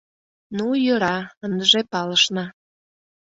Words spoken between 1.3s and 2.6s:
ындыже палышна.